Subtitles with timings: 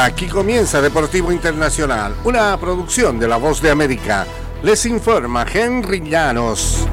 [0.00, 4.28] Aquí comienza Deportivo Internacional, una producción de La Voz de América.
[4.62, 6.86] Les informa Henry Llanos.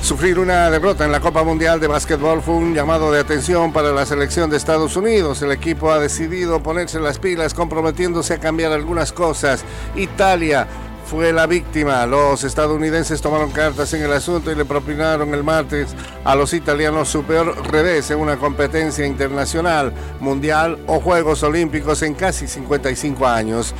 [0.00, 3.92] Sufrir una derrota en la Copa Mundial de Básquetbol fue un llamado de atención para
[3.92, 5.42] la selección de Estados Unidos.
[5.42, 9.62] El equipo ha decidido ponerse las pilas comprometiéndose a cambiar algunas cosas.
[9.96, 10.66] Italia
[11.06, 12.06] fue la víctima.
[12.06, 15.94] Los estadounidenses tomaron cartas en el asunto y le propinaron el martes
[16.24, 22.14] a los italianos su peor revés en una competencia internacional, mundial o Juegos Olímpicos en
[22.14, 23.74] casi 55 años.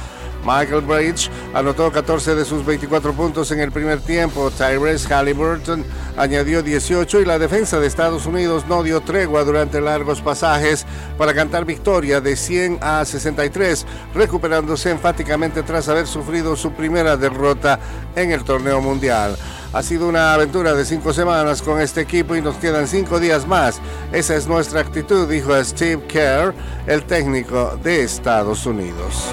[0.44, 4.50] Michael Bridge anotó 14 de sus 24 puntos en el primer tiempo.
[4.50, 5.84] Tyrese Halliburton
[6.16, 10.86] añadió 18 y la defensa de Estados Unidos no dio tregua durante largos pasajes
[11.18, 17.78] para cantar victoria de 100 a 63, recuperándose enfáticamente tras haber sufrido su primera derrota
[18.16, 19.36] en el torneo mundial.
[19.72, 23.46] Ha sido una aventura de cinco semanas con este equipo y nos quedan cinco días
[23.46, 23.80] más.
[24.12, 26.54] Esa es nuestra actitud, dijo Steve Kerr,
[26.86, 29.24] el técnico de Estados Unidos.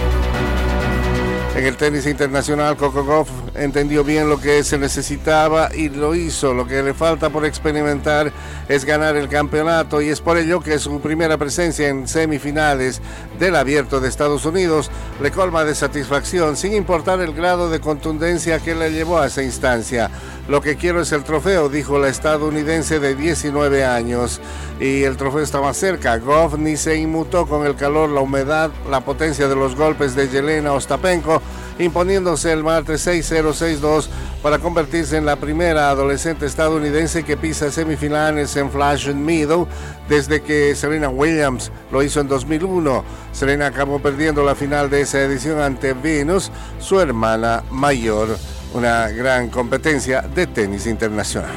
[1.53, 6.53] En el tenis internacional, Coco Goff entendió bien lo que se necesitaba y lo hizo.
[6.53, 8.31] Lo que le falta por experimentar
[8.69, 13.01] es ganar el campeonato y es por ello que su primera presencia en semifinales
[13.37, 14.89] del Abierto de Estados Unidos
[15.21, 19.43] le colma de satisfacción, sin importar el grado de contundencia que le llevó a esa
[19.43, 20.09] instancia.
[20.51, 24.41] Lo que quiero es el trofeo, dijo la estadounidense de 19 años.
[24.81, 26.17] Y el trofeo está más cerca.
[26.17, 30.27] Goff ni se inmutó con el calor, la humedad, la potencia de los golpes de
[30.27, 31.41] Yelena Ostapenko
[31.79, 34.09] imponiéndose el martes 6-0-6-2
[34.43, 39.69] para convertirse en la primera adolescente estadounidense que pisa semifinales en Flash Meadow
[40.09, 43.05] desde que Serena Williams lo hizo en 2001.
[43.31, 48.37] Serena acabó perdiendo la final de esa edición ante Venus, su hermana mayor.
[48.73, 51.51] Una gran competencia de tenis internacional.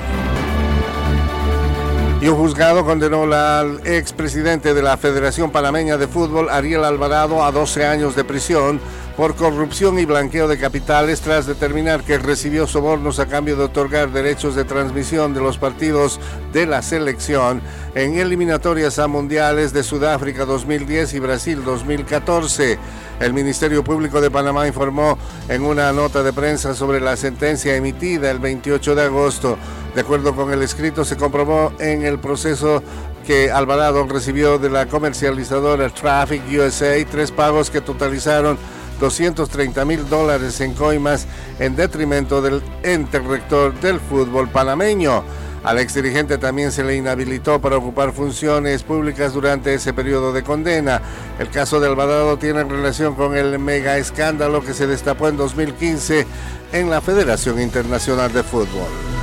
[2.20, 7.52] Y un juzgado condenó al expresidente de la Federación Panameña de Fútbol, Ariel Alvarado, a
[7.52, 8.80] 12 años de prisión
[9.16, 14.10] por corrupción y blanqueo de capitales tras determinar que recibió sobornos a cambio de otorgar
[14.10, 16.18] derechos de transmisión de los partidos
[16.52, 17.62] de la selección
[17.94, 22.78] en eliminatorias a mundiales de Sudáfrica 2010 y Brasil 2014.
[23.20, 25.16] El Ministerio Público de Panamá informó
[25.48, 29.56] en una nota de prensa sobre la sentencia emitida el 28 de agosto.
[29.94, 32.82] De acuerdo con el escrito, se comprobó en el proceso
[33.24, 38.58] que Alvarado recibió de la comercializadora Traffic USA tres pagos que totalizaron
[39.00, 41.26] 230 mil dólares en coimas
[41.58, 45.22] en detrimento del ente rector del fútbol panameño.
[45.64, 51.00] Al exdirigente también se le inhabilitó para ocupar funciones públicas durante ese periodo de condena.
[51.38, 56.26] El caso de Alvarado tiene relación con el mega escándalo que se destapó en 2015
[56.72, 59.13] en la Federación Internacional de Fútbol.